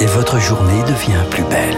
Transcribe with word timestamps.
Et 0.00 0.06
votre 0.06 0.38
journée 0.38 0.82
devient 0.84 1.24
plus 1.30 1.42
belle. 1.44 1.76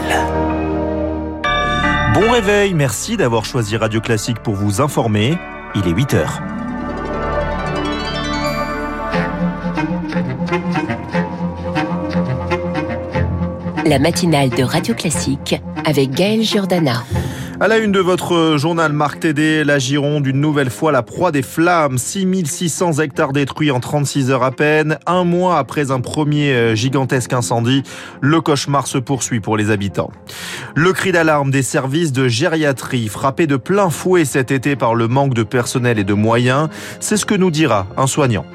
Bon 2.14 2.30
réveil, 2.30 2.75
merci 2.75 3.17
d'avoir 3.17 3.46
choisi 3.46 3.76
Radio 3.76 4.00
Classique 4.02 4.38
pour 4.43 4.54
vous 4.54 4.83
informer. 4.83 5.38
Il 5.75 5.88
est 5.88 5.93
8 5.93 6.15
heures. 6.15 6.41
La 13.87 13.98
matinale 13.98 14.50
de 14.50 14.62
Radio 14.62 14.95
Classique 14.95 15.61
avec 15.87 16.11
Gaël 16.11 16.43
Giordana. 16.43 17.05
À 17.61 17.69
la 17.69 17.79
une 17.79 17.93
de 17.93 18.00
votre 18.00 18.57
journal 18.57 18.93
Marc 18.93 19.21
Tédé, 19.21 19.62
la 19.62 19.79
Gironde, 19.79 20.27
une 20.27 20.41
nouvelle 20.41 20.71
fois 20.71 20.91
la 20.91 21.03
proie 21.03 21.30
des 21.30 21.43
flammes. 21.43 21.98
6600 21.98 22.98
hectares 22.98 23.32
détruits 23.32 23.71
en 23.71 23.79
36 23.79 24.30
heures 24.30 24.43
à 24.43 24.50
peine. 24.50 24.98
Un 25.07 25.23
mois 25.25 25.59
après 25.59 25.91
un 25.91 26.00
premier 26.00 26.53
euh, 26.53 26.75
gigantesque 26.75 27.32
incendie, 27.32 27.85
le 28.21 28.40
cauchemar 28.40 28.86
se 28.86 28.99
poursuit 28.99 29.40
pour 29.40 29.57
les 29.57 29.71
habitants. 29.71 30.11
Le 30.75 30.93
cri 30.93 31.12
d'alarme 31.12 31.50
des 31.50 31.62
services 31.62 32.12
de 32.12 32.27
gériatrie, 32.27 33.06
frappés 33.09 33.47
de 33.47 33.56
plein 33.56 33.91
fouet 33.91 34.25
cet 34.25 34.50
été 34.50 34.75
par 34.75 34.95
le 34.95 35.06
manque 35.06 35.34
de 35.34 35.45
personnel 35.45 35.98
et 35.98 36.05
de 36.05 36.14
moyens, 36.14 36.69
c'est 36.98 37.17
ce 37.17 37.27
que 37.27 37.34
nous 37.34 37.50
dira 37.50 37.87
un 37.97 38.06
soignant. 38.06 38.47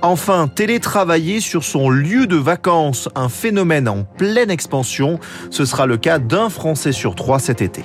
Enfin, 0.00 0.48
télétravailler 0.48 1.40
sur 1.40 1.64
son 1.64 1.90
lieu 1.90 2.26
de 2.26 2.36
vacances, 2.36 3.08
un 3.14 3.28
phénomène 3.28 3.88
en 3.88 4.04
pleine 4.04 4.50
expansion. 4.50 5.18
Ce 5.50 5.64
sera 5.64 5.86
le 5.86 5.96
cas 5.96 6.18
d'un 6.18 6.48
Français 6.48 6.92
sur 6.92 7.14
trois 7.14 7.38
cet 7.38 7.60
été. 7.60 7.82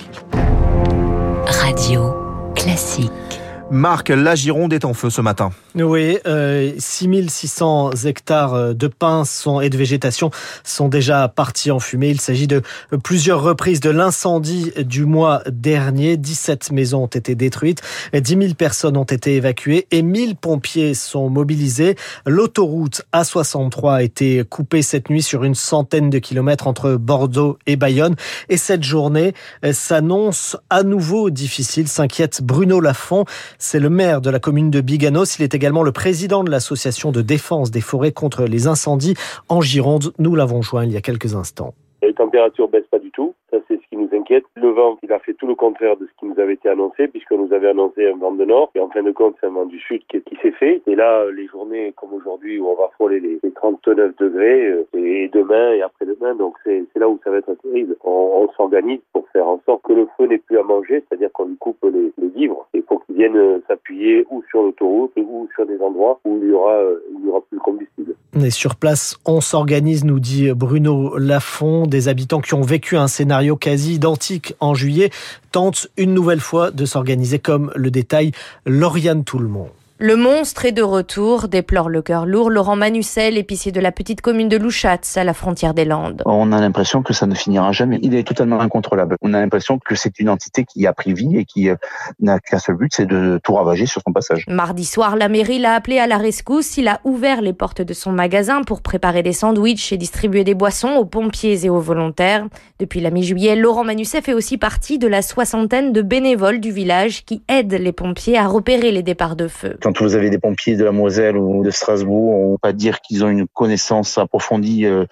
Radio 1.50 2.14
classique. 2.54 3.29
Marc, 3.70 4.08
la 4.08 4.34
Gironde 4.34 4.72
est 4.72 4.84
en 4.84 4.94
feu 4.94 5.10
ce 5.10 5.20
matin. 5.20 5.52
Oui, 5.76 6.18
euh, 6.26 6.72
6600 6.76 7.92
hectares 8.04 8.74
de 8.74 8.86
pins 8.88 9.22
et 9.62 9.70
de 9.70 9.76
végétation 9.76 10.32
sont 10.64 10.88
déjà 10.88 11.28
partis 11.28 11.70
en 11.70 11.78
fumée. 11.78 12.10
Il 12.10 12.20
s'agit 12.20 12.48
de 12.48 12.62
plusieurs 13.04 13.42
reprises 13.42 13.78
de 13.78 13.90
l'incendie 13.90 14.72
du 14.78 15.04
mois 15.04 15.42
dernier. 15.48 16.16
17 16.16 16.72
maisons 16.72 17.04
ont 17.04 17.06
été 17.06 17.36
détruites, 17.36 17.82
10 18.12 18.28
000 18.42 18.54
personnes 18.54 18.96
ont 18.96 19.04
été 19.04 19.36
évacuées 19.36 19.86
et 19.92 20.02
1000 20.02 20.34
pompiers 20.34 20.94
sont 20.94 21.30
mobilisés. 21.30 21.94
L'autoroute 22.26 23.02
A63 23.12 23.94
a 23.94 24.02
été 24.02 24.42
coupée 24.48 24.82
cette 24.82 25.10
nuit 25.10 25.22
sur 25.22 25.44
une 25.44 25.54
centaine 25.54 26.10
de 26.10 26.18
kilomètres 26.18 26.66
entre 26.66 26.96
Bordeaux 26.96 27.58
et 27.66 27.76
Bayonne. 27.76 28.16
Et 28.48 28.56
cette 28.56 28.82
journée 28.82 29.32
s'annonce 29.72 30.56
à 30.70 30.82
nouveau 30.82 31.30
difficile, 31.30 31.86
s'inquiète 31.86 32.42
Bruno 32.42 32.80
Lafont. 32.80 33.24
C'est 33.62 33.78
le 33.78 33.90
maire 33.90 34.22
de 34.22 34.30
la 34.30 34.40
commune 34.40 34.70
de 34.70 34.80
Biganos. 34.80 35.38
Il 35.38 35.42
est 35.42 35.54
également 35.54 35.82
le 35.82 35.92
président 35.92 36.42
de 36.42 36.50
l'association 36.50 37.12
de 37.12 37.20
défense 37.20 37.70
des 37.70 37.82
forêts 37.82 38.10
contre 38.10 38.44
les 38.44 38.66
incendies 38.66 39.14
en 39.50 39.60
Gironde. 39.60 40.14
Nous 40.18 40.34
l'avons 40.34 40.62
joint 40.62 40.86
il 40.86 40.92
y 40.92 40.96
a 40.96 41.02
quelques 41.02 41.34
instants. 41.34 41.74
Les 42.02 42.14
températures 42.14 42.68
baissent 42.68 42.88
pas 42.90 42.98
du 42.98 43.10
tout. 43.10 43.34
Ça, 43.50 43.58
c'est 43.68 43.78
inquiète. 44.14 44.44
Le 44.56 44.68
vent, 44.68 44.98
il 45.02 45.12
a 45.12 45.18
fait 45.18 45.34
tout 45.34 45.46
le 45.46 45.54
contraire 45.54 45.96
de 45.96 46.06
ce 46.06 46.12
qui 46.18 46.26
nous 46.26 46.38
avait 46.38 46.54
été 46.54 46.68
annoncé, 46.68 47.08
puisqu'on 47.08 47.38
nous 47.38 47.52
avait 47.52 47.68
annoncé 47.68 48.10
un 48.10 48.16
vent 48.16 48.32
de 48.32 48.44
nord. 48.44 48.70
Et 48.74 48.80
en 48.80 48.88
fin 48.88 49.02
de 49.02 49.12
compte, 49.12 49.36
c'est 49.40 49.46
un 49.46 49.50
vent 49.50 49.66
du 49.66 49.78
sud 49.80 50.02
qui, 50.08 50.22
s'est 50.42 50.52
fait. 50.52 50.82
Et 50.86 50.94
là, 50.94 51.24
les 51.30 51.46
journées 51.46 51.92
comme 51.96 52.12
aujourd'hui, 52.14 52.58
où 52.58 52.68
on 52.68 52.74
va 52.74 52.88
frôler 52.94 53.20
les, 53.20 53.38
les 53.42 53.52
39 53.52 54.16
degrés, 54.16 54.66
euh, 54.66 54.84
et 54.94 55.28
demain 55.32 55.72
et 55.72 55.82
après-demain, 55.82 56.34
donc 56.34 56.56
c'est 56.64 56.84
là 56.96 57.08
où 57.08 57.18
ça 57.24 57.30
va 57.30 57.38
être 57.38 57.54
terrible. 57.62 57.96
On, 58.04 58.48
s'organise 58.56 59.00
pour 59.12 59.28
faire 59.28 59.46
en 59.46 59.60
sorte 59.64 59.82
que 59.82 59.92
le 59.92 60.08
feu 60.16 60.26
n'ait 60.26 60.38
plus 60.38 60.58
à 60.58 60.62
manger, 60.62 61.04
c'est-à-dire 61.08 61.30
qu'on 61.32 61.44
lui 61.44 61.56
coupe 61.56 61.78
les, 61.84 62.12
les 62.18 62.28
vivres, 62.28 62.66
et 62.74 62.80
pour 62.80 63.04
qu'il 63.04 63.16
vienne 63.16 63.36
euh, 63.36 63.60
s'appuyer 63.68 64.26
ou 64.30 64.42
sur 64.50 64.62
l'autoroute 64.62 65.12
ou 65.16 65.48
sur 65.54 65.66
des 65.66 65.80
endroits 65.80 66.18
où 66.24 66.38
il 66.42 66.48
y 66.48 66.52
aura, 66.52 66.74
euh, 66.74 67.00
il 67.14 67.26
y 67.26 67.28
aura 67.28 67.40
plus 67.42 67.56
de 67.56 67.62
combustible. 67.62 68.14
Et 68.38 68.50
sur 68.50 68.76
place, 68.76 69.16
on 69.24 69.40
s'organise, 69.40 70.04
nous 70.04 70.20
dit 70.20 70.52
Bruno 70.52 71.18
Lafont. 71.18 71.86
Des 71.86 72.06
habitants 72.06 72.40
qui 72.40 72.54
ont 72.54 72.62
vécu 72.62 72.96
un 72.96 73.08
scénario 73.08 73.56
quasi 73.56 73.94
identique 73.94 74.54
en 74.60 74.72
juillet 74.72 75.10
tentent 75.50 75.88
une 75.96 76.14
nouvelle 76.14 76.40
fois 76.40 76.70
de 76.70 76.84
s'organiser 76.84 77.40
comme 77.40 77.72
le 77.74 77.90
détail 77.90 78.30
Lauriane 78.66 79.24
Tout-le-Monde. 79.24 79.70
Le 79.70 79.79
monstre 80.16 80.64
est 80.64 80.72
de 80.72 80.82
retour, 80.82 81.48
déplore 81.48 81.90
le 81.90 82.00
cœur 82.00 82.24
lourd 82.24 82.48
Laurent 82.48 82.74
Manucel, 82.74 83.36
épicier 83.36 83.70
de 83.70 83.80
la 83.80 83.92
petite 83.92 84.22
commune 84.22 84.48
de 84.48 84.56
Louchatz, 84.56 85.18
à 85.18 85.24
la 85.24 85.34
frontière 85.34 85.74
des 85.74 85.84
Landes. 85.84 86.22
On 86.24 86.52
a 86.52 86.60
l'impression 86.60 87.02
que 87.02 87.12
ça 87.12 87.26
ne 87.26 87.34
finira 87.34 87.70
jamais. 87.72 87.98
Il 88.02 88.14
est 88.14 88.26
totalement 88.26 88.60
incontrôlable. 88.60 89.16
On 89.20 89.34
a 89.34 89.40
l'impression 89.40 89.78
que 89.78 89.94
c'est 89.94 90.18
une 90.18 90.30
entité 90.30 90.64
qui 90.64 90.86
a 90.86 90.94
pris 90.94 91.12
vie 91.12 91.36
et 91.36 91.44
qui 91.44 91.68
euh, 91.68 91.76
n'a 92.18 92.38
qu'un 92.38 92.58
seul 92.58 92.76
but, 92.76 92.92
c'est 92.94 93.04
de 93.04 93.38
tout 93.44 93.54
ravager 93.54 93.84
sur 93.84 94.00
son 94.06 94.12
passage. 94.12 94.46
Mardi 94.48 94.86
soir, 94.86 95.16
la 95.16 95.28
mairie 95.28 95.58
l'a 95.58 95.74
appelé 95.74 95.98
à 95.98 96.06
la 96.06 96.16
rescousse. 96.16 96.78
Il 96.78 96.88
a 96.88 97.00
ouvert 97.04 97.42
les 97.42 97.52
portes 97.52 97.82
de 97.82 97.92
son 97.92 98.12
magasin 98.12 98.62
pour 98.62 98.80
préparer 98.80 99.22
des 99.22 99.34
sandwichs 99.34 99.92
et 99.92 99.98
distribuer 99.98 100.44
des 100.44 100.54
boissons 100.54 100.94
aux 100.94 101.04
pompiers 101.04 101.66
et 101.66 101.68
aux 101.68 101.80
volontaires. 101.80 102.46
Depuis 102.78 103.00
la 103.00 103.10
mi-juillet, 103.10 103.54
Laurent 103.54 103.84
Manucet 103.84 104.22
fait 104.22 104.32
aussi 104.32 104.56
partie 104.56 104.98
de 104.98 105.08
la 105.08 105.20
soixantaine 105.20 105.92
de 105.92 106.00
bénévoles 106.00 106.60
du 106.60 106.72
village 106.72 107.24
qui 107.26 107.42
aident 107.48 107.74
les 107.74 107.92
pompiers 107.92 108.38
à 108.38 108.46
repérer 108.46 108.92
les 108.92 109.02
départs 109.02 109.36
de 109.36 109.46
feu. 109.46 109.76
Quand 109.82 109.89
vous 109.98 110.14
avez 110.14 110.30
des 110.30 110.38
pompiers 110.38 110.76
de 110.76 110.84
la 110.84 110.92
Moselle 110.92 111.36
ou 111.36 111.64
de 111.64 111.70
Strasbourg, 111.70 112.30
on 112.30 112.46
ne 112.46 112.54
peut 112.54 112.60
pas 112.62 112.72
dire 112.72 113.00
qu'ils 113.00 113.24
ont 113.24 113.28
une 113.28 113.46
connaissance 113.46 114.18
approfondie 114.18 114.86
euh, 114.86 115.04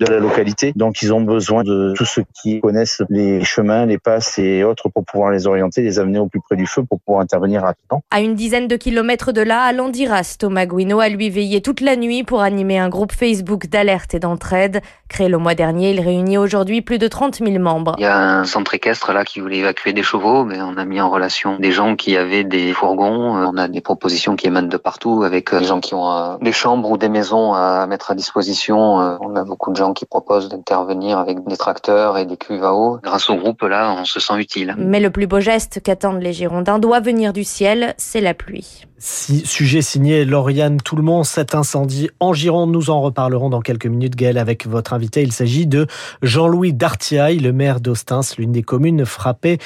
de 0.00 0.06
la 0.06 0.18
localité. 0.18 0.72
Donc 0.76 1.02
ils 1.02 1.12
ont 1.12 1.20
besoin 1.20 1.64
de 1.64 1.92
tous 1.96 2.04
ceux 2.04 2.24
qui 2.42 2.60
connaissent 2.60 3.02
les 3.08 3.44
chemins, 3.44 3.86
les 3.86 3.98
passes 3.98 4.38
et 4.38 4.64
autres 4.64 4.88
pour 4.88 5.04
pouvoir 5.04 5.30
les 5.30 5.46
orienter, 5.46 5.82
les 5.82 5.98
amener 5.98 6.18
au 6.18 6.26
plus 6.26 6.40
près 6.40 6.56
du 6.56 6.66
feu 6.66 6.82
pour 6.88 7.00
pouvoir 7.00 7.22
intervenir 7.22 7.62
rapidement. 7.62 8.02
À 8.10 8.20
une 8.20 8.34
dizaine 8.34 8.68
de 8.68 8.76
kilomètres 8.76 9.32
de 9.32 9.42
là, 9.42 9.62
à 9.62 9.72
Landiras, 9.72 10.36
Thomas 10.38 10.66
Guino 10.66 11.00
a 11.00 11.08
lui 11.08 11.30
veillé 11.30 11.60
toute 11.60 11.80
la 11.80 11.96
nuit 11.96 12.24
pour 12.24 12.42
animer 12.42 12.78
un 12.78 12.88
groupe 12.88 13.12
Facebook 13.12 13.66
d'alerte 13.66 14.14
et 14.14 14.18
d'entraide. 14.18 14.80
Créé 15.08 15.28
le 15.28 15.38
mois 15.38 15.54
dernier, 15.54 15.90
il 15.90 16.00
réunit 16.00 16.38
aujourd'hui 16.38 16.82
plus 16.82 16.98
de 16.98 17.08
30 17.08 17.36
000 17.36 17.58
membres. 17.58 17.94
Il 17.98 18.02
y 18.02 18.06
a 18.06 18.40
un 18.40 18.44
centre 18.44 18.74
équestre 18.74 19.12
là 19.12 19.24
qui 19.24 19.40
voulait 19.40 19.58
évacuer 19.58 19.92
des 19.92 20.02
chevaux, 20.02 20.44
mais 20.44 20.60
on 20.60 20.76
a 20.76 20.84
mis 20.84 21.00
en 21.00 21.10
relation 21.10 21.58
des 21.58 21.72
gens 21.72 21.96
qui 21.96 22.16
avaient 22.16 22.44
des 22.44 22.72
fourgons. 22.72 23.34
On 23.34 23.56
a 23.56 23.68
des 23.68 23.80
propositions 23.80 24.23
qui 24.36 24.46
émanent 24.46 24.68
de 24.68 24.76
partout 24.76 25.22
avec 25.24 25.54
des 25.54 25.64
gens 25.64 25.80
qui 25.80 25.94
ont 25.94 26.38
des 26.40 26.52
chambres 26.52 26.90
ou 26.90 26.96
des 26.96 27.08
maisons 27.08 27.54
à 27.54 27.86
mettre 27.86 28.10
à 28.10 28.14
disposition. 28.14 28.76
On 29.20 29.36
a 29.36 29.44
beaucoup 29.44 29.70
de 29.70 29.76
gens 29.76 29.92
qui 29.92 30.06
proposent 30.06 30.48
d'intervenir 30.48 31.18
avec 31.18 31.44
des 31.46 31.56
tracteurs 31.56 32.18
et 32.18 32.24
des 32.24 32.36
cuves 32.36 32.64
à 32.64 32.74
eau. 32.74 32.98
Grâce 33.02 33.28
au 33.30 33.36
groupe 33.36 33.62
là, 33.62 33.94
on 33.98 34.04
se 34.04 34.20
sent 34.20 34.38
utile. 34.38 34.74
Mais 34.78 35.00
le 35.00 35.10
plus 35.10 35.26
beau 35.26 35.40
geste 35.40 35.80
qu'attendent 35.82 36.22
les 36.22 36.32
Girondins 36.32 36.78
doit 36.78 37.00
venir 37.00 37.32
du 37.32 37.44
ciel, 37.44 37.94
c'est 37.98 38.20
la 38.20 38.34
pluie. 38.34 38.84
Si, 39.06 39.44
sujet 39.44 39.82
signé 39.82 40.24
Lauriane 40.24 40.78
Tout 40.80 40.96
le 40.96 41.02
monde, 41.02 41.26
cet 41.26 41.54
incendie 41.54 42.08
en 42.20 42.32
Gironde, 42.32 42.72
nous 42.72 42.88
en 42.88 43.02
reparlerons 43.02 43.50
dans 43.50 43.60
quelques 43.60 43.84
minutes, 43.84 44.16
Gaël, 44.16 44.38
avec 44.38 44.66
votre 44.66 44.94
invité. 44.94 45.20
Il 45.20 45.30
s'agit 45.30 45.66
de 45.66 45.86
Jean-Louis 46.22 46.72
Dartiaille, 46.72 47.38
le 47.38 47.52
maire 47.52 47.80
d'Austins, 47.80 48.22
l'une 48.38 48.52
des 48.52 48.62
communes 48.62 49.04
frappées 49.04 49.58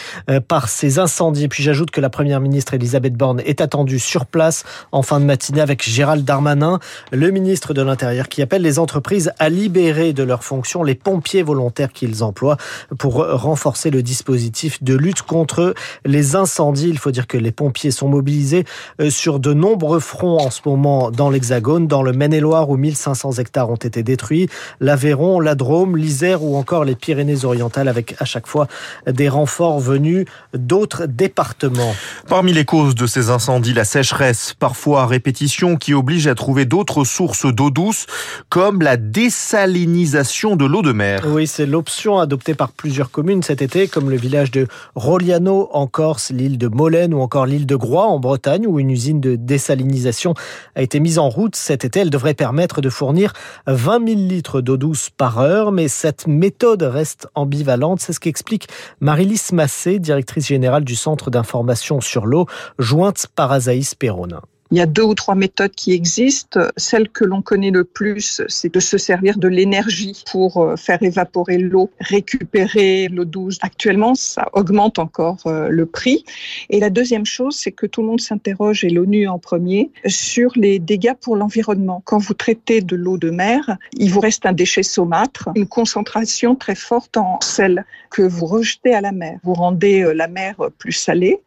par 0.49 0.69
ces 0.69 0.99
incendies. 0.99 1.47
Puis 1.47 1.62
j'ajoute 1.62 1.93
que 1.93 2.00
la 2.00 2.10
première 2.10 2.41
ministre 2.41 2.75
Elisabeth 2.75 3.15
Borne 3.15 3.41
est 3.47 3.60
attendue 3.60 4.00
sur 4.00 4.26
place 4.26 4.65
en 4.91 5.03
fin 5.03 5.21
de 5.21 5.25
matinée 5.25 5.60
avec 5.60 5.88
Gérald 5.88 6.25
Darmanin, 6.25 6.81
le 7.12 7.31
ministre 7.31 7.75
de 7.75 7.82
l'Intérieur, 7.82 8.28
qui 8.28 8.43
appelle 8.43 8.62
les 8.62 8.81
entreprises 8.81 9.31
à 9.38 9.50
libérer 9.50 10.12
de 10.15 10.25
leurs 10.25 10.43
fonctions 10.43 10.82
les 10.82 10.97
pompiers 10.97 11.44
volontaires 11.44 11.93
qu'ils 11.93 12.25
emploient 12.25 12.56
pour 12.99 13.25
renforcer 13.25 13.91
le 13.91 14.03
dispositif 14.03 14.82
de 14.82 14.97
lutte 14.97 15.22
contre 15.22 15.75
les 16.05 16.34
incendies. 16.34 16.88
Il 16.88 16.99
faut 16.99 17.12
dire 17.12 17.28
que 17.28 17.38
les 17.38 17.53
pompiers 17.53 17.93
sont 17.93 18.09
mobilisés 18.09 18.65
sur 19.09 19.28
de 19.37 19.53
nombreux 19.53 20.00
fronts 20.00 20.39
en 20.39 20.50
ce 20.50 20.62
moment 20.65 21.11
dans 21.11 21.28
l'Hexagone, 21.28 21.87
dans 21.87 22.03
le 22.03 22.12
Maine-et-Loire 22.12 22.71
où 22.71 22.78
1500 22.78 23.33
hectares 23.33 23.69
ont 23.69 23.77
été 23.77 24.03
détruits, 24.03 24.49
l'Aveyron, 24.81 25.41
la 25.41 25.55
Drôme, 25.55 25.99
l'Isère 25.99 26.43
ou 26.43 26.56
encore 26.56 26.84
les 26.84 26.94
Pyrénées-Orientales 26.94 27.88
avec 27.88 28.15
à 28.19 28.25
chaque 28.25 28.47
fois 28.47 28.67
des 29.06 29.28
renforts 29.28 29.81
venus 29.81 30.25
d'autres 30.55 31.05
départements. 31.06 31.94
Parmi 32.28 32.53
les 32.55 32.65
causes 32.65 32.94
de 32.94 33.06
ces 33.06 33.28
incendies, 33.28 33.75
la 33.75 33.84
sécheresse, 33.84 34.55
parfois 34.59 35.03
à 35.03 35.06
répétition, 35.06 35.77
qui 35.77 35.93
oblige 35.93 36.27
à 36.27 36.34
trouver 36.34 36.65
d'autres 36.65 37.05
sources 37.05 37.47
d'eau 37.47 37.71
douce, 37.71 38.06
comme 38.49 38.81
la 38.81 38.97
désalinisation 38.97 40.56
de 40.56 40.64
l'eau 40.64 40.82
de 40.82 40.93
mer. 40.93 41.23
Oui, 41.26 41.47
c'est 41.47 41.67
l'option 41.67 42.19
adoptée 42.19 42.55
par 42.55 42.70
plusieurs 42.70 43.11
communes 43.11 43.43
cet 43.43 43.62
été, 43.62 43.88
comme 43.88 44.11
le 44.11 44.17
village 44.17 44.50
de 44.50 44.67
Roliano 44.94 45.69
en 45.73 45.87
Corse, 45.87 46.31
l'île 46.31 46.58
de 46.58 46.69
Molène 46.69 47.14
ou 47.14 47.20
encore 47.20 47.47
l'île 47.47 47.67
de 47.67 47.76
Groix 47.76 48.06
en 48.06 48.20
Bretagne, 48.20 48.67
où 48.67 48.79
une 48.79 48.91
usine 48.91 49.07
de 49.14 49.37
désalinisation 49.37 50.34
a 50.75 50.82
été 50.82 51.00
mise 51.00 51.19
en 51.19 51.28
route 51.28 51.56
cet 51.56 51.84
été. 51.84 52.00
Elle 52.00 52.10
devrait 52.10 52.34
permettre 52.34 52.81
de 52.81 52.90
fournir 52.90 53.32
20 53.66 54.06
000 54.06 54.20
litres 54.20 54.60
d'eau 54.60 54.76
douce 54.76 55.10
par 55.10 55.38
heure, 55.38 55.72
mais 55.72 55.88
cette 55.88 56.26
méthode 56.26 56.82
reste 56.82 57.28
ambivalente. 57.34 58.00
C'est 58.00 58.12
ce 58.12 58.20
qu'explique 58.20 58.69
Marie-Lys 59.00 59.52
Massé, 59.52 59.99
directrice 59.99 60.46
générale 60.46 60.84
du 60.84 60.96
Centre 60.96 61.31
d'information 61.31 62.00
sur 62.00 62.26
l'eau, 62.26 62.46
jointe 62.78 63.26
par 63.34 63.52
Azaïs 63.52 63.94
Perronin. 63.94 64.43
Il 64.70 64.76
y 64.76 64.81
a 64.81 64.87
deux 64.87 65.03
ou 65.03 65.15
trois 65.15 65.35
méthodes 65.35 65.75
qui 65.75 65.93
existent. 65.93 66.61
Celle 66.76 67.09
que 67.09 67.25
l'on 67.25 67.41
connaît 67.41 67.70
le 67.70 67.85
plus, 67.85 68.43
c'est 68.49 68.73
de 68.73 68.81
se 68.81 68.99
servir 68.99 69.38
de 69.38 69.49
l'énergie 69.49 70.23
pour 70.31 70.59
euh, 70.59 70.76
faire 70.76 71.03
évaporer 71.03 71.56
l'eau, 71.56 71.91
récupérer 72.00 73.09
l'eau 73.09 73.25
douce. 73.25 73.59
Actuellement, 73.62 74.15
ça 74.15 74.49
augmente 74.53 74.99
encore 74.99 75.38
euh, 75.47 75.69
le 75.69 75.87
prix. 75.87 76.25
Et 76.69 76.81
la 76.81 76.91
deuxième 76.91 77.25
chose, 77.25 77.56
c'est 77.56 77.73
que 77.73 77.87
tout 77.87 78.03
le 78.03 78.09
monde 78.09 78.20
s'interroge, 78.20 78.85
et 78.85 78.91
l'ONU 78.91 79.26
en 79.26 79.38
premier, 79.38 79.91
sur 80.06 80.53
les 80.55 80.79
dégâts 80.79 81.15
pour 81.19 81.37
l'environnement. 81.37 82.03
Quand 82.05 82.19
vous 82.19 82.35
traitez 82.35 82.82
de 82.82 82.94
l'eau 82.94 83.17
de 83.17 83.31
mer, 83.31 83.79
il 83.97 84.11
vous 84.11 84.20
reste 84.20 84.44
un 84.44 84.53
déchet 84.53 84.82
saumâtre, 84.82 85.49
une 85.55 85.67
concentration 85.67 86.55
très 86.55 86.75
forte 86.75 87.17
en 87.17 87.38
sel 87.41 87.87
que 88.11 88.23
vous 88.23 88.47
rejetez 88.47 88.94
à 88.94 89.00
la 89.00 89.12
mer. 89.12 89.38
Vous 89.44 89.55
rendez 89.55 90.03
euh, 90.03 90.12
la 90.12 90.29
mer 90.29 90.56
plus 90.76 90.93
salée 90.93 91.41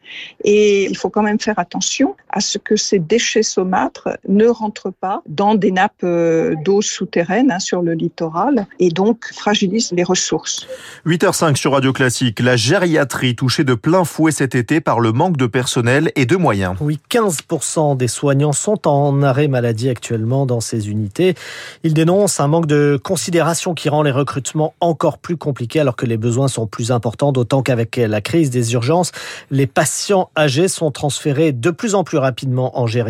et 0.44 0.86
il 0.86 0.98
faut 0.98 1.10
quand 1.10 1.24
même 1.24 1.40
faire 1.40 1.60
attention 1.60 2.16
à 2.30 2.42
ce 2.42 2.58
que 2.58 2.76
ces 2.76 3.00
déchets 3.12 3.44
saumâtres 3.44 4.08
ne 4.30 4.48
rentrent 4.48 4.94
pas 4.94 5.22
dans 5.28 5.54
des 5.54 5.72
nappes 5.72 6.06
euh, 6.06 6.56
d'eau 6.64 6.82
souterraines 6.82 7.52
hein, 7.52 7.60
sur 7.60 7.82
le 7.82 7.92
littoral 7.92 8.68
et 8.80 8.88
donc 8.88 9.26
fragilisent 9.34 9.92
les 9.92 10.04
ressources. 10.04 10.66
8h05 11.06 11.58
sur 11.58 11.74
Radio 11.74 11.92
Classique, 11.92 12.40
la 12.40 12.56
gériatrie 12.56 13.36
touchée 13.36 13.66
de 13.66 13.74
plein 13.74 14.06
fouet 14.06 14.32
cet 14.32 14.56
été 14.56 14.80
par 14.80 15.02
le 15.02 15.12
manque 15.12 15.36
de 15.36 15.46
personnel 15.46 16.14
et 16.16 16.26
de 16.26 16.38
moyens. 16.38 16.78
Oui, 16.80 17.00
15% 17.10 17.98
des 17.98 18.08
soignants 18.08 18.54
sont 18.54 18.88
en 18.88 19.22
arrêt 19.24 19.50
maladie 19.50 19.90
actuellement 19.90 20.46
dans 20.46 20.62
ces 20.62 20.90
unités. 20.90 21.36
Ils 21.84 21.94
dénoncent 21.94 22.40
un 22.40 22.48
manque 22.48 22.66
de 22.66 22.98
considération 23.04 23.74
qui 23.74 23.90
rend 23.90 24.04
les 24.04 24.12
recrutements 24.12 24.74
encore 24.80 25.18
plus 25.18 25.36
compliqués 25.36 25.82
alors 25.82 25.98
que 25.98 26.06
les 26.06 26.18
besoins 26.18 26.48
sont 26.48 26.66
plus 26.66 26.94
importants, 26.94 27.34
d'autant 27.34 27.62
qu'avec 27.62 27.98
la 27.98 28.22
crise 28.22 28.52
des 28.52 28.72
urgences, 28.72 29.12
les 29.50 29.68
patients 29.68 30.30
âgés 30.38 30.70
sont 30.70 30.92
transférés 30.92 31.52
de 31.52 31.72
plus 31.72 31.94
en 31.94 32.06
plus 32.06 32.18
rapidement 32.18 32.80
en 32.80 32.88
gériatrie. 32.88 33.01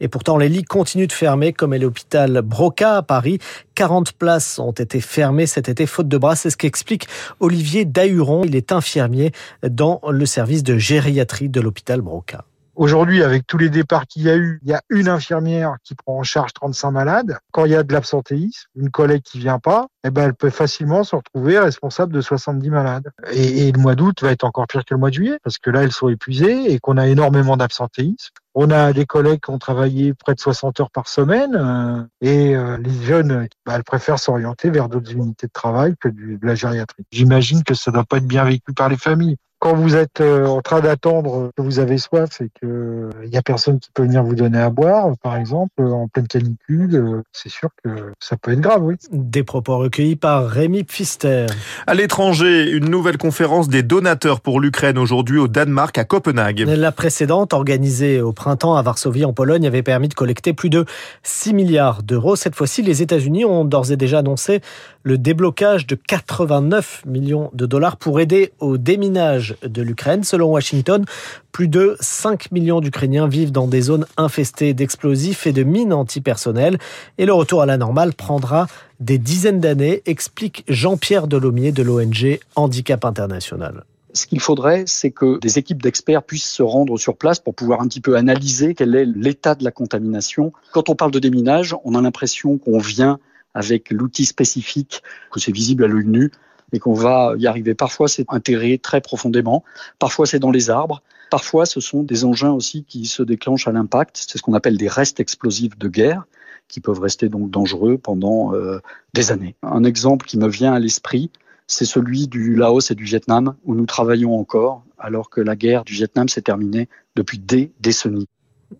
Et 0.00 0.08
pourtant, 0.08 0.36
les 0.36 0.48
lits 0.48 0.64
continuent 0.64 1.06
de 1.06 1.12
fermer, 1.12 1.52
comme 1.52 1.74
est 1.74 1.78
l'hôpital 1.78 2.42
Broca 2.42 2.96
à 2.96 3.02
Paris. 3.02 3.38
40 3.74 4.12
places 4.12 4.58
ont 4.58 4.72
été 4.72 5.00
fermées 5.00 5.46
cet 5.46 5.68
été, 5.68 5.86
faute 5.86 6.08
de 6.08 6.18
bras. 6.18 6.36
C'est 6.36 6.50
ce 6.50 6.56
qu'explique 6.56 7.06
Olivier 7.40 7.84
Dahuron. 7.84 8.44
Il 8.44 8.56
est 8.56 8.72
infirmier 8.72 9.32
dans 9.62 10.00
le 10.08 10.26
service 10.26 10.62
de 10.62 10.76
gériatrie 10.76 11.48
de 11.48 11.60
l'hôpital 11.60 12.00
Broca. 12.00 12.44
Aujourd'hui, 12.80 13.22
avec 13.22 13.46
tous 13.46 13.58
les 13.58 13.68
départs 13.68 14.06
qu'il 14.06 14.22
y 14.22 14.30
a 14.30 14.38
eu, 14.38 14.58
il 14.62 14.70
y 14.70 14.72
a 14.72 14.80
une 14.88 15.08
infirmière 15.08 15.76
qui 15.84 15.94
prend 15.94 16.16
en 16.16 16.22
charge 16.22 16.54
35 16.54 16.90
malades. 16.92 17.36
Quand 17.52 17.66
il 17.66 17.72
y 17.72 17.74
a 17.74 17.82
de 17.82 17.92
l'absentéisme, 17.92 18.70
une 18.74 18.88
collègue 18.88 19.20
qui 19.20 19.38
vient 19.38 19.58
pas, 19.58 19.88
eh 20.02 20.08
ben, 20.08 20.22
elle 20.22 20.34
peut 20.34 20.48
facilement 20.48 21.04
se 21.04 21.14
retrouver 21.14 21.58
responsable 21.58 22.14
de 22.14 22.22
70 22.22 22.70
malades. 22.70 23.10
Et, 23.32 23.70
le 23.70 23.78
mois 23.78 23.96
d'août 23.96 24.22
va 24.22 24.32
être 24.32 24.44
encore 24.44 24.66
pire 24.66 24.86
que 24.86 24.94
le 24.94 24.98
mois 24.98 25.10
de 25.10 25.16
juillet, 25.16 25.38
parce 25.44 25.58
que 25.58 25.68
là, 25.68 25.82
elles 25.82 25.92
sont 25.92 26.08
épuisées 26.08 26.72
et 26.72 26.78
qu'on 26.78 26.96
a 26.96 27.06
énormément 27.06 27.58
d'absentéisme. 27.58 28.32
On 28.54 28.70
a 28.70 28.94
des 28.94 29.04
collègues 29.04 29.40
qui 29.44 29.50
ont 29.50 29.58
travaillé 29.58 30.14
près 30.14 30.34
de 30.34 30.40
60 30.40 30.80
heures 30.80 30.90
par 30.90 31.06
semaine 31.06 31.54
euh, 31.54 32.02
et 32.22 32.56
euh, 32.56 32.78
les 32.78 33.04
jeunes, 33.04 33.46
bah, 33.66 33.74
elles 33.76 33.84
préfèrent 33.84 34.18
s'orienter 34.18 34.70
vers 34.70 34.88
d'autres 34.88 35.12
unités 35.12 35.48
de 35.48 35.52
travail 35.52 35.96
que 36.00 36.08
du, 36.08 36.38
de 36.38 36.46
la 36.46 36.54
gériatrie. 36.54 37.04
J'imagine 37.12 37.62
que 37.62 37.74
ça 37.74 37.90
doit 37.90 38.06
pas 38.06 38.16
être 38.16 38.26
bien 38.26 38.44
vécu 38.44 38.72
par 38.72 38.88
les 38.88 38.96
familles 38.96 39.36
quand 39.60 39.74
vous 39.74 39.94
êtes 39.94 40.22
euh, 40.22 40.46
en 40.46 40.62
train 40.62 40.80
d'attendre 40.80 41.50
que 41.54 41.62
vous 41.62 41.78
avez 41.78 41.98
soif 41.98 42.40
et 42.40 42.50
que 42.60 43.10
il 43.22 43.28
y 43.28 43.36
a 43.36 43.42
personne 43.42 43.78
qui 43.78 43.90
peut 43.92 44.02
venir 44.02 44.24
vous 44.24 44.34
donner 44.34 44.58
à 44.58 44.70
boire, 44.70 45.12
par 45.22 45.36
exemple, 45.36 45.82
en 45.82 46.08
pleine 46.08 46.26
canicule, 46.26 47.22
c'est 47.32 47.50
sûr 47.50 47.68
que 47.84 48.12
ça 48.18 48.36
peut 48.36 48.52
être 48.52 48.60
grave, 48.60 48.82
oui. 48.82 48.96
Des 49.12 49.44
propos 49.44 49.76
recueillis 49.76 50.16
par 50.16 50.48
Rémi 50.48 50.82
Pfister. 50.84 51.46
À 51.86 51.94
l'étranger, 51.94 52.70
une 52.70 52.88
nouvelle 52.88 53.18
conférence 53.18 53.68
des 53.68 53.82
donateurs 53.82 54.40
pour 54.40 54.60
l'Ukraine 54.60 54.96
aujourd'hui 54.96 55.38
au 55.38 55.46
Danemark 55.46 55.96
à 55.98 56.04
Copenhague. 56.04 56.60
La 56.60 56.92
précédente, 56.92 57.52
organisée 57.52 58.22
au 58.22 58.32
printemps 58.32 58.76
à 58.76 58.82
Varsovie 58.82 59.26
en 59.26 59.34
Pologne, 59.34 59.66
avait 59.66 59.82
permis 59.82 60.08
de 60.08 60.14
collecter 60.14 60.54
plus 60.54 60.70
de 60.70 60.86
6 61.22 61.52
milliards 61.52 62.02
d'euros. 62.02 62.34
Cette 62.34 62.54
fois-ci, 62.54 62.80
les 62.80 63.02
États-Unis 63.02 63.44
ont 63.44 63.66
d'ores 63.66 63.92
et 63.92 63.96
déjà 63.96 64.20
annoncé 64.20 64.62
le 65.02 65.18
déblocage 65.18 65.86
de 65.86 65.94
89 65.94 67.02
millions 67.06 67.50
de 67.52 67.66
dollars 67.66 67.98
pour 67.98 68.20
aider 68.20 68.52
au 68.58 68.78
déminage 68.78 69.49
de 69.62 69.82
l'Ukraine. 69.82 70.24
Selon 70.24 70.50
Washington, 70.50 71.04
plus 71.52 71.68
de 71.68 71.96
5 72.00 72.52
millions 72.52 72.80
d'Ukrainiens 72.80 73.28
vivent 73.28 73.52
dans 73.52 73.66
des 73.66 73.82
zones 73.82 74.06
infestées 74.16 74.74
d'explosifs 74.74 75.46
et 75.46 75.52
de 75.52 75.62
mines 75.62 75.92
antipersonnelles. 75.92 76.78
Et 77.18 77.26
le 77.26 77.32
retour 77.32 77.62
à 77.62 77.66
la 77.66 77.76
normale 77.76 78.12
prendra 78.12 78.66
des 79.00 79.18
dizaines 79.18 79.60
d'années, 79.60 80.02
explique 80.06 80.64
Jean-Pierre 80.68 81.26
Delomier 81.26 81.72
de 81.72 81.82
l'ONG 81.82 82.38
Handicap 82.54 83.04
International. 83.04 83.84
Ce 84.12 84.26
qu'il 84.26 84.40
faudrait, 84.40 84.84
c'est 84.86 85.10
que 85.10 85.38
des 85.38 85.58
équipes 85.58 85.82
d'experts 85.82 86.22
puissent 86.24 86.50
se 86.50 86.62
rendre 86.62 86.98
sur 86.98 87.16
place 87.16 87.38
pour 87.38 87.54
pouvoir 87.54 87.80
un 87.80 87.86
petit 87.86 88.00
peu 88.00 88.16
analyser 88.16 88.74
quel 88.74 88.94
est 88.94 89.04
l'état 89.04 89.54
de 89.54 89.62
la 89.62 89.70
contamination. 89.70 90.52
Quand 90.72 90.88
on 90.88 90.96
parle 90.96 91.12
de 91.12 91.20
déminage, 91.20 91.76
on 91.84 91.94
a 91.94 92.00
l'impression 92.00 92.58
qu'on 92.58 92.78
vient 92.78 93.20
avec 93.54 93.90
l'outil 93.90 94.26
spécifique, 94.26 95.02
que 95.30 95.40
c'est 95.40 95.52
visible 95.52 95.84
à 95.84 95.86
l'œil 95.86 96.06
nu, 96.06 96.30
et 96.72 96.78
qu'on 96.78 96.94
va 96.94 97.34
y 97.38 97.46
arriver. 97.46 97.74
Parfois, 97.74 98.08
c'est 98.08 98.24
intégré 98.28 98.78
très 98.78 99.00
profondément. 99.00 99.64
Parfois, 99.98 100.26
c'est 100.26 100.38
dans 100.38 100.50
les 100.50 100.70
arbres. 100.70 101.02
Parfois, 101.30 101.66
ce 101.66 101.80
sont 101.80 102.02
des 102.02 102.24
engins 102.24 102.50
aussi 102.50 102.84
qui 102.84 103.06
se 103.06 103.22
déclenchent 103.22 103.68
à 103.68 103.72
l'impact. 103.72 104.24
C'est 104.28 104.38
ce 104.38 104.42
qu'on 104.42 104.54
appelle 104.54 104.76
des 104.76 104.88
restes 104.88 105.20
explosifs 105.20 105.78
de 105.78 105.88
guerre 105.88 106.24
qui 106.68 106.80
peuvent 106.80 107.00
rester 107.00 107.28
donc 107.28 107.50
dangereux 107.50 107.98
pendant 107.98 108.54
euh, 108.54 108.78
des 109.12 109.32
années. 109.32 109.56
Un 109.62 109.84
exemple 109.84 110.26
qui 110.26 110.38
me 110.38 110.48
vient 110.48 110.72
à 110.72 110.78
l'esprit, 110.78 111.30
c'est 111.66 111.84
celui 111.84 112.28
du 112.28 112.54
Laos 112.54 112.90
et 112.90 112.94
du 112.94 113.04
Vietnam, 113.04 113.54
où 113.64 113.74
nous 113.74 113.86
travaillons 113.86 114.38
encore, 114.38 114.84
alors 114.98 115.30
que 115.30 115.40
la 115.40 115.56
guerre 115.56 115.84
du 115.84 115.94
Vietnam 115.94 116.28
s'est 116.28 116.42
terminée 116.42 116.88
depuis 117.16 117.38
des 117.38 117.72
décennies. 117.80 118.26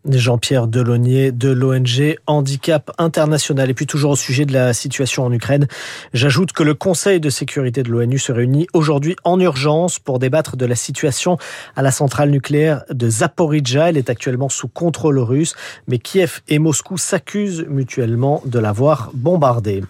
Jean-Pierre 0.09 0.67
Delonnier 0.67 1.33
de 1.33 1.51
l'ONG 1.51 2.17
Handicap 2.27 2.91
International. 2.99 3.71
Et 3.71 3.75
puis 3.75 3.87
toujours 3.87 4.13
au 4.13 4.17
sujet 4.17 4.45
de 4.45 4.53
la 4.53 4.73
situation 4.73 5.25
en 5.25 5.33
Ukraine, 5.33 5.67
j'ajoute 6.15 6.53
que 6.53 6.63
le 6.63 6.75
Conseil 6.75 7.21
de 7.21 7.31
sécurité 7.31 7.83
de 7.83 7.91
l'ONU 7.91 8.19
se 8.19 8.33
réunit 8.33 8.67
aujourd'hui 8.73 9.17
en 9.25 9.39
urgence 9.41 9.99
pour 9.99 10.19
débattre 10.19 10.57
de 10.57 10.67
la 10.67 10.75
situation 10.75 11.39
à 11.77 11.83
la 11.83 11.91
centrale 11.91 12.31
nucléaire 12.31 12.85
de 12.91 13.09
Zaporizhia. 13.09 13.89
Elle 13.89 13.97
est 13.97 14.11
actuellement 14.11 14.49
sous 14.49 14.69
contrôle 14.69 15.19
russe, 15.19 15.55
mais 15.89 15.99
Kiev 15.99 16.41
et 16.49 16.59
Moscou 16.59 16.97
s'accusent 16.97 17.67
mutuellement 17.69 18.43
de 18.45 18.59
l'avoir 18.59 19.11
bombardée. 19.15 19.83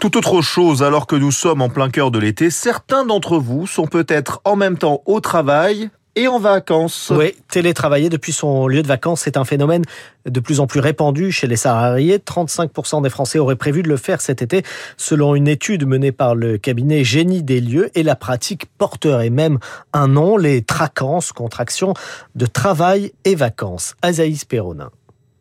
Tout 0.00 0.16
autre 0.16 0.42
chose, 0.42 0.82
alors 0.82 1.06
que 1.06 1.16
nous 1.16 1.32
sommes 1.32 1.62
en 1.62 1.68
plein 1.68 1.90
cœur 1.90 2.10
de 2.10 2.18
l'été, 2.18 2.50
certains 2.50 3.04
d'entre 3.04 3.38
vous 3.38 3.66
sont 3.66 3.86
peut-être 3.86 4.40
en 4.44 4.56
même 4.56 4.78
temps 4.78 5.02
au 5.06 5.20
travail 5.20 5.90
et 6.18 6.26
en 6.26 6.40
vacances. 6.40 7.12
Oui, 7.14 7.36
télétravailler 7.48 8.08
depuis 8.08 8.32
son 8.32 8.66
lieu 8.66 8.82
de 8.82 8.88
vacances, 8.88 9.22
c'est 9.22 9.36
un 9.36 9.44
phénomène 9.44 9.84
de 10.26 10.40
plus 10.40 10.58
en 10.58 10.66
plus 10.66 10.80
répandu 10.80 11.30
chez 11.30 11.46
les 11.46 11.56
salariés. 11.56 12.18
35% 12.18 13.02
des 13.02 13.10
Français 13.10 13.38
auraient 13.38 13.56
prévu 13.56 13.82
de 13.82 13.88
le 13.88 13.96
faire 13.96 14.20
cet 14.20 14.42
été, 14.42 14.64
selon 14.96 15.36
une 15.36 15.46
étude 15.46 15.86
menée 15.86 16.12
par 16.12 16.34
le 16.34 16.58
cabinet 16.58 17.04
Génie 17.04 17.44
des 17.44 17.60
lieux. 17.60 17.90
Et 17.94 18.02
la 18.02 18.16
pratique 18.16 18.66
porterait 18.78 19.30
même 19.30 19.58
un 19.92 20.08
nom, 20.08 20.36
les 20.36 20.62
tracances, 20.62 21.32
contractions 21.32 21.94
de 22.34 22.46
travail 22.46 23.12
et 23.24 23.36
vacances. 23.36 23.94
Azaïs 24.02 24.44
Perronin. 24.44 24.90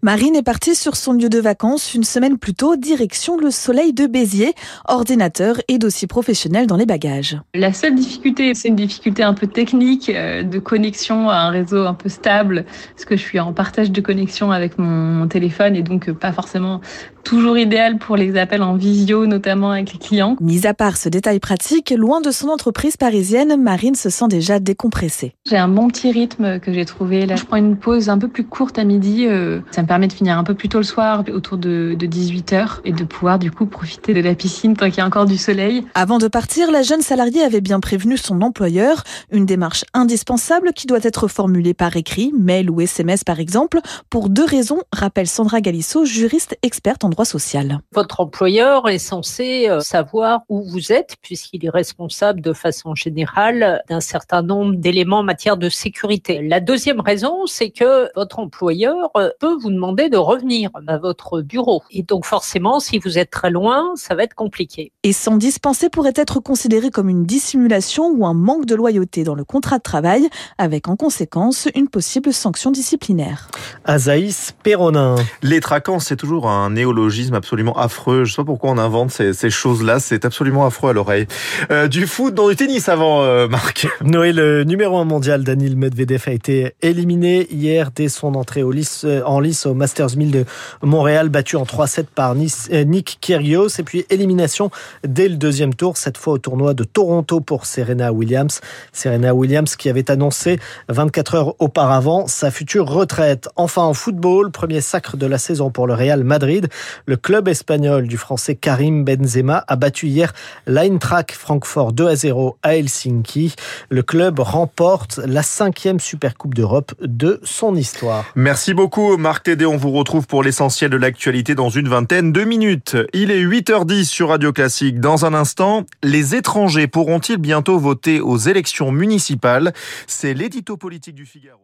Marine 0.04 0.36
est 0.36 0.44
partie 0.44 0.76
sur 0.76 0.96
son 0.96 1.14
lieu 1.14 1.28
de 1.28 1.40
vacances 1.40 1.96
une 1.96 2.04
semaine 2.04 2.38
plus 2.38 2.54
tôt, 2.54 2.76
direction 2.76 3.36
le 3.36 3.50
soleil 3.50 3.94
de 3.94 4.06
Béziers, 4.06 4.54
ordinateur 4.88 5.56
et 5.68 5.80
dossier 5.80 6.08
professionnel 6.08 6.68
dans 6.68 6.77
les 6.77 6.86
bagages. 6.86 7.39
La 7.56 7.74
seule 7.74 7.96
difficulté, 7.96 8.54
c'est 8.54 8.68
une 8.68 8.75
difficulté 8.75 9.24
un 9.24 9.34
peu 9.34 9.48
technique 9.48 10.10
euh, 10.10 10.44
de 10.44 10.60
connexion 10.60 11.32
à 11.32 11.38
un 11.38 11.50
réseau 11.50 11.88
un 11.88 11.96
peu 11.96 12.10
stable, 12.10 12.66
parce 12.94 13.06
que 13.06 13.18
je 13.18 13.24
suis 13.24 13.39
en 13.39 13.54
partage 13.54 13.92
de 13.92 14.00
connexion 14.00 14.51
avec 14.51 14.77
mon 14.77 15.27
téléphone 15.27 15.75
et 15.75 15.82
donc 15.82 16.10
euh, 16.10 16.13
pas 16.13 16.32
forcément 16.32 16.80
toujours 17.27 17.58
idéal 17.58 17.98
pour 17.98 18.16
les 18.16 18.38
appels 18.38 18.63
en 18.63 18.75
visio, 18.75 19.25
notamment 19.25 19.72
avec 19.72 19.92
les 19.92 20.00
clients. 20.00 20.38
Mis 20.39 20.66
à 20.66 20.74
part 20.74 20.96
ce 20.96 21.10
détail 21.10 21.39
pratique, 21.39 21.89
loin 21.89 22.22
de 22.22 22.32
son 22.32 22.48
entreprise 22.48 22.96
parisienne, 22.96 23.62
Marine 23.62 23.96
se 23.96 24.10
sent 24.10 24.30
déjà 24.30 24.60
décompressée. 24.60 25.34
J'ai 25.46 25.58
un 25.58 25.68
bon 25.68 25.89
petit 25.89 26.10
rythme 26.10 26.60
que 26.62 26.72
j'ai 26.72 26.86
trouvé. 26.86 27.25
Là, 27.25 27.36
je 27.36 27.44
prends 27.44 27.58
une 27.58 27.75
pause 27.75 28.08
un 28.08 28.18
peu 28.18 28.30
plus 28.30 28.46
courte 28.46 28.80
à 28.80 28.86
midi. 28.86 29.25
Euh, 29.27 29.60
ça 29.72 29.82
me 29.82 29.87
permet 29.88 30.08
de 30.08 30.13
finir 30.13 30.38
un 30.38 30.44
peu 30.44 30.53
plus 30.53 30.70
tôt 30.70 30.77
le 30.77 30.84
soir, 30.84 31.24
autour 31.34 31.58
de, 31.58 31.96
de 31.98 32.06
18h, 32.06 32.82
et 32.86 32.91
de 32.91 33.03
pouvoir 33.03 33.39
du 33.39 33.51
coup 33.51 33.65
profiter 33.65 34.13
de 34.13 34.22
la 34.22 34.36
piscine 34.36 34.75
tant 34.75 34.88
qu'il 34.88 35.00
y 35.00 35.01
a 35.01 35.06
encore 35.06 35.25
du 35.25 35.38
soleil. 35.38 35.86
Avant 35.96 36.17
de 36.17 36.27
partir, 36.27 36.72
la 36.72 36.84
jeune 36.84 37.01
salariée 37.01 37.41
avait 37.41 37.62
bien 37.62 37.79
prévenu 37.79 38.17
son 38.17 38.41
employeur. 38.41 39.03
Une 39.32 39.46
démarche 39.46 39.86
indispensable 39.94 40.74
qui 40.74 40.88
doit 40.88 41.00
être 41.01 41.27
formulée 41.27 41.74
par 41.74 41.96
écrit, 41.96 42.34
mail 42.38 42.70
ou 42.70 42.82
SMS 42.82 43.24
par 43.24 43.39
exemple, 43.39 43.79
pour 44.10 44.29
deux 44.29 44.46
raisons, 44.46 44.82
rappelle 44.91 45.27
Sandra 45.27 45.62
Galisso, 45.62 46.06
juriste 46.06 46.58
experte 46.62 47.03
en 47.03 47.10
droit 47.10 47.25
social. 47.25 47.79
Votre 47.94 48.20
employeur 48.20 48.88
est 48.89 49.00
censé 49.00 49.67
euh, 49.70 49.79
savoir 49.79 50.41
où 50.50 50.63
vous 50.63 50.91
êtes 50.91 51.15
puisqu'il 51.22 51.65
est 51.65 51.70
responsable 51.70 52.41
de 52.41 52.53
façon 52.53 52.96
générale 52.96 53.82
d'un 53.89 54.00
certain 54.00 54.41
nombre 54.41 54.75
d'éléments 54.75 55.20
en 55.20 55.24
matière 55.24 55.58
de 55.58 55.70
sécurité. 55.70 56.41
La 56.41 56.60
deuxième 56.60 57.00
raison, 57.00 57.46
c'est 57.46 57.70
que 57.70 58.10
votre 58.15 58.39
employeur 58.39 59.12
euh, 59.15 59.29
peut 59.39 59.56
vous 59.62 59.70
demander 59.77 60.10
de 60.10 60.17
revenir 60.17 60.69
à 60.88 60.98
votre 60.98 61.41
bureau. 61.41 61.84
Et 61.91 62.03
donc 62.03 62.25
forcément, 62.25 62.79
si 62.79 63.00
vous 63.00 63.17
êtes 63.17 63.29
très 63.29 63.51
loin, 63.51 63.93
ça 63.96 64.15
va 64.15 64.24
être 64.24 64.34
compliqué. 64.34 64.91
Et 65.03 65.13
s'en 65.13 65.38
dispenser 65.38 65.89
pourrait 65.89 66.13
être 66.15 66.39
considéré 66.39 66.89
comme 66.89 67.10
une 67.10 67.25
dissimulation 67.25 68.10
ou 68.10 68.25
un 68.25 68.34
manque 68.34 68.65
de 68.65 68.75
loyauté 68.75 69.24
dans 69.24 69.36
le 69.36 69.46
contrat 69.46 69.77
de 69.77 69.84
travail, 69.84 70.27
avec 70.57 70.88
en 70.88 70.96
conséquence 70.96 71.67
une 71.75 71.88
possible 71.88 72.34
sanction 72.34 72.72
disciplinaire. 72.72 73.50
Azaïs 73.86 74.55
Perronin. 74.63 75.15
Les 75.41 75.60
traquants, 75.60 76.00
c'est 76.00 76.15
toujours 76.15 76.50
un 76.50 76.72
néologisme 76.72 77.36
absolument 77.36 77.77
affreux. 77.77 78.25
Je 78.25 78.34
sais 78.34 78.41
pas 78.41 78.46
pourquoi 78.46 78.72
on 78.72 78.77
invente 78.77 79.12
ces, 79.12 79.34
ces 79.34 79.50
choses-là. 79.50 80.00
C'est 80.00 80.25
absolument 80.25 80.65
affreux 80.65 80.89
à 80.89 80.93
l'oreille. 80.93 81.27
Euh, 81.72 81.88
du 81.88 82.07
foot, 82.07 82.34
dans 82.34 82.50
du 82.50 82.55
tennis 82.55 82.89
avant, 82.89 83.22
euh, 83.22 83.48
Marc. 83.48 83.88
Noé, 84.01 84.34
le 84.34 84.63
numéro 84.63 84.98
un 84.98 85.05
mondial, 85.05 85.43
Daniel 85.43 85.75
Medvedev, 85.75 86.24
a 86.25 86.31
été 86.31 86.74
éliminé 86.81 87.48
hier 87.51 87.91
dès 87.96 88.10
son 88.10 88.36
entrée 88.36 88.63
au 88.63 88.72
lice, 88.72 89.03
euh, 89.05 89.22
en 89.25 89.39
lice 89.39 89.66
au 89.67 89.74
Masters 89.74 90.15
1000 90.15 90.31
de 90.31 90.45
Montréal, 90.81 91.29
battu 91.29 91.55
en 91.55 91.63
3-7 91.63 92.05
par 92.13 92.33
euh, 92.33 92.83
Nick 92.83 93.17
Kyrgios. 93.21 93.79
Et 93.79 93.83
puis 93.83 94.05
élimination 94.09 94.71
dès 95.03 95.27
le 95.27 95.36
deuxième 95.36 95.74
tour, 95.74 95.97
cette 95.97 96.17
fois 96.17 96.33
au 96.33 96.38
tournoi 96.38 96.74
de 96.74 96.83
Toronto 96.83 97.41
pour 97.41 97.65
Serena 97.65 98.12
Williams. 98.12 98.62
Serena 98.93 99.33
Williams 99.33 99.75
qui 99.75 99.89
avait 99.89 100.09
annoncé 100.12 100.59
24 100.89 101.36
heures 101.36 101.55
auparavant 101.59 102.27
sa 102.27 102.51
future 102.51 102.88
retraite. 102.88 103.50
Enfin 103.55 103.83
en 103.83 103.93
football, 103.93 104.51
premier 104.51 104.81
sacre 104.81 105.17
de 105.17 105.25
la 105.25 105.38
saison 105.38 105.69
pour 105.69 105.88
le 105.88 105.93
Real 105.93 106.24
Madrid. 106.24 106.67
Le 107.05 107.17
club 107.17 107.47
espagnol 107.47 108.07
du 108.07 108.17
français 108.17 108.55
Karim 108.55 109.03
Benzema 109.03 109.63
a 109.67 109.75
battu 109.75 110.07
hier 110.07 110.33
l'Eintracht 110.65 111.31
Francfort 111.31 111.93
2 111.93 112.07
à 112.07 112.15
0 112.15 112.57
à 112.63 112.75
Helsinki. 112.75 113.55
Le 113.89 114.03
club 114.03 114.39
remporte 114.39 115.19
la 115.25 115.43
cinquième 115.43 116.00
Supercoupe 116.00 116.53
d'Europe 116.53 116.93
de 117.01 117.39
son 117.43 117.75
histoire. 117.75 118.25
Merci 118.36 118.74
beaucoup 118.74 119.17
Marc 119.17 119.50
On 119.66 119.78
vous 119.78 119.92
retrouve 119.92 120.28
pour 120.28 120.44
l'essentiel 120.44 120.92
de 120.92 120.98
l'actualité 120.98 121.56
dans 121.56 121.70
une 121.70 121.88
vingtaine 121.88 122.32
de 122.32 122.44
minutes. 122.44 122.98
Il 123.14 123.32
est 123.32 123.44
8h10 123.44 124.06
sur 124.06 124.30
Radio 124.30 124.54
Classique. 124.54 125.00
Dans 125.00 125.26
un 125.26 125.34
instant, 125.34 125.86
les 126.04 126.36
étrangers 126.36 126.88
pourront-ils 126.88 127.38
bientôt 127.38 127.80
voter 127.80 128.22
aux 128.22 128.38
élections 128.38 128.92
municipales? 128.92 129.74
C'est 130.06 130.34
l'édito 130.34 130.78
politique 130.78 131.16
du 131.16 131.26
Figaro. 131.26 131.60